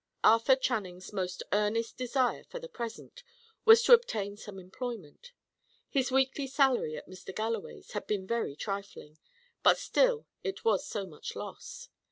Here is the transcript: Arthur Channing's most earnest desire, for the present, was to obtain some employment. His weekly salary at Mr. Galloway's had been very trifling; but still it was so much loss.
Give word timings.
Arthur 0.23 0.55
Channing's 0.55 1.13
most 1.13 1.43
earnest 1.51 1.95
desire, 1.95 2.43
for 2.45 2.57
the 2.57 2.67
present, 2.67 3.21
was 3.65 3.83
to 3.83 3.93
obtain 3.93 4.35
some 4.35 4.57
employment. 4.57 5.31
His 5.91 6.09
weekly 6.09 6.47
salary 6.47 6.97
at 6.97 7.07
Mr. 7.07 7.35
Galloway's 7.35 7.91
had 7.91 8.07
been 8.07 8.25
very 8.25 8.55
trifling; 8.55 9.19
but 9.61 9.77
still 9.77 10.25
it 10.43 10.65
was 10.65 10.87
so 10.87 11.05
much 11.05 11.35
loss. 11.35 11.89